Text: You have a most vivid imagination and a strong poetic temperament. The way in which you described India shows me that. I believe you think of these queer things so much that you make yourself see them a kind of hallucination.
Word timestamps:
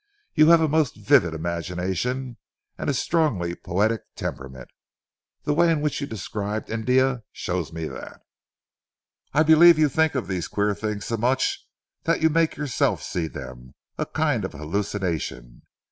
You 0.33 0.49
have 0.49 0.61
a 0.61 0.67
most 0.67 0.95
vivid 0.95 1.35
imagination 1.35 2.37
and 2.75 2.89
a 2.89 2.93
strong 2.95 3.37
poetic 3.63 4.01
temperament. 4.15 4.69
The 5.43 5.53
way 5.53 5.71
in 5.71 5.79
which 5.79 6.01
you 6.01 6.07
described 6.07 6.71
India 6.71 7.21
shows 7.31 7.71
me 7.71 7.85
that. 7.87 8.21
I 9.31 9.43
believe 9.43 9.77
you 9.77 9.89
think 9.89 10.15
of 10.15 10.27
these 10.27 10.47
queer 10.47 10.73
things 10.73 11.05
so 11.05 11.17
much 11.17 11.67
that 12.05 12.19
you 12.19 12.31
make 12.31 12.55
yourself 12.55 13.03
see 13.03 13.27
them 13.27 13.75
a 13.99 14.07
kind 14.07 14.43
of 14.43 14.53
hallucination. 14.53 15.61